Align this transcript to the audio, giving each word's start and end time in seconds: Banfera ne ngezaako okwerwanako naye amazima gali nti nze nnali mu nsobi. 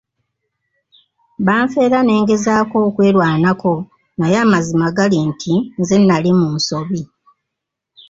Banfera 1.45 1.99
ne 2.03 2.13
ngezaako 2.23 2.75
okwerwanako 2.87 3.73
naye 4.17 4.35
amazima 4.45 4.87
gali 4.97 5.17
nti 5.29 5.53
nze 5.79 5.95
nnali 6.01 6.31
mu 6.39 6.47
nsobi. 6.55 7.01